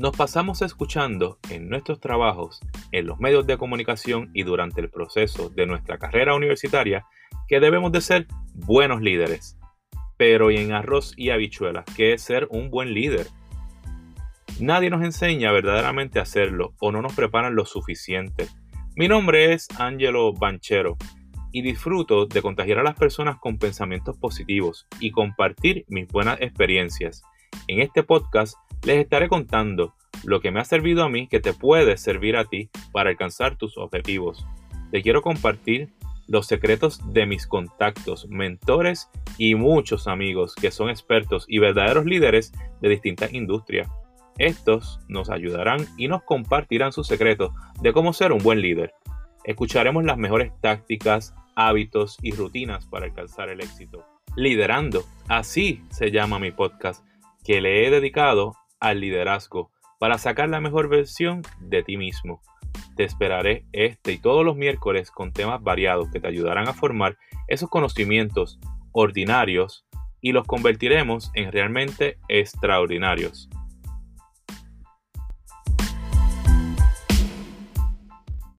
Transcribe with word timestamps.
Nos 0.00 0.16
pasamos 0.16 0.62
escuchando 0.62 1.38
en 1.50 1.68
nuestros 1.68 2.00
trabajos, 2.00 2.58
en 2.90 3.06
los 3.06 3.20
medios 3.20 3.46
de 3.46 3.58
comunicación 3.58 4.30
y 4.32 4.44
durante 4.44 4.80
el 4.80 4.88
proceso 4.88 5.50
de 5.50 5.66
nuestra 5.66 5.98
carrera 5.98 6.34
universitaria 6.34 7.04
que 7.46 7.60
debemos 7.60 7.92
de 7.92 8.00
ser 8.00 8.26
buenos 8.54 9.02
líderes. 9.02 9.58
Pero 10.16 10.50
y 10.50 10.56
en 10.56 10.72
arroz 10.72 11.12
y 11.18 11.28
habichuelas, 11.28 11.84
¿qué 11.94 12.14
es 12.14 12.22
ser 12.22 12.48
un 12.50 12.70
buen 12.70 12.94
líder? 12.94 13.26
Nadie 14.58 14.88
nos 14.88 15.04
enseña 15.04 15.52
verdaderamente 15.52 16.18
a 16.18 16.22
hacerlo 16.22 16.72
o 16.80 16.92
no 16.92 17.02
nos 17.02 17.12
preparan 17.12 17.54
lo 17.54 17.66
suficiente. 17.66 18.48
Mi 18.96 19.06
nombre 19.06 19.52
es 19.52 19.68
Angelo 19.78 20.32
Banchero 20.32 20.96
y 21.52 21.60
disfruto 21.60 22.24
de 22.24 22.40
contagiar 22.40 22.78
a 22.78 22.84
las 22.84 22.96
personas 22.96 23.36
con 23.38 23.58
pensamientos 23.58 24.16
positivos 24.16 24.86
y 24.98 25.10
compartir 25.10 25.84
mis 25.88 26.08
buenas 26.08 26.40
experiencias. 26.40 27.22
En 27.68 27.82
este 27.82 28.02
podcast 28.02 28.56
les 28.84 28.98
estaré 28.98 29.28
contando 29.28 29.94
lo 30.24 30.40
que 30.40 30.50
me 30.50 30.60
ha 30.60 30.64
servido 30.64 31.04
a 31.04 31.08
mí 31.08 31.28
que 31.28 31.40
te 31.40 31.52
puede 31.52 31.96
servir 31.96 32.36
a 32.36 32.44
ti 32.44 32.70
para 32.92 33.10
alcanzar 33.10 33.56
tus 33.56 33.78
objetivos. 33.78 34.46
Te 34.90 35.02
quiero 35.02 35.22
compartir 35.22 35.90
los 36.26 36.46
secretos 36.46 37.00
de 37.12 37.26
mis 37.26 37.46
contactos, 37.46 38.28
mentores 38.28 39.10
y 39.36 39.54
muchos 39.54 40.06
amigos 40.06 40.54
que 40.54 40.70
son 40.70 40.88
expertos 40.88 41.44
y 41.48 41.58
verdaderos 41.58 42.04
líderes 42.04 42.52
de 42.80 42.88
distintas 42.88 43.32
industrias. 43.32 43.88
Estos 44.38 45.00
nos 45.08 45.28
ayudarán 45.28 45.86
y 45.96 46.08
nos 46.08 46.22
compartirán 46.22 46.92
sus 46.92 47.06
secretos 47.06 47.50
de 47.82 47.92
cómo 47.92 48.12
ser 48.12 48.32
un 48.32 48.38
buen 48.38 48.62
líder. 48.62 48.94
Escucharemos 49.44 50.04
las 50.04 50.18
mejores 50.18 50.52
tácticas, 50.60 51.34
hábitos 51.56 52.16
y 52.22 52.32
rutinas 52.32 52.86
para 52.86 53.06
alcanzar 53.06 53.48
el 53.48 53.60
éxito. 53.60 54.06
Liderando, 54.36 55.04
así 55.28 55.82
se 55.90 56.10
llama 56.10 56.38
mi 56.38 56.52
podcast, 56.52 57.04
que 57.44 57.60
le 57.60 57.86
he 57.86 57.90
dedicado 57.90 58.54
al 58.80 59.00
liderazgo 59.00 59.70
para 59.98 60.18
sacar 60.18 60.48
la 60.48 60.60
mejor 60.60 60.88
versión 60.88 61.42
de 61.60 61.82
ti 61.82 61.96
mismo. 61.96 62.40
Te 62.96 63.04
esperaré 63.04 63.66
este 63.72 64.12
y 64.12 64.18
todos 64.18 64.44
los 64.44 64.56
miércoles 64.56 65.10
con 65.10 65.32
temas 65.32 65.62
variados 65.62 66.10
que 66.10 66.20
te 66.20 66.28
ayudarán 66.28 66.68
a 66.68 66.72
formar 66.72 67.18
esos 67.48 67.68
conocimientos 67.68 68.58
ordinarios 68.92 69.86
y 70.20 70.32
los 70.32 70.46
convertiremos 70.46 71.30
en 71.34 71.52
realmente 71.52 72.18
extraordinarios. 72.28 73.48